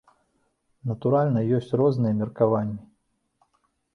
[0.91, 2.81] Натуральна, ёсць розныя меркаванні!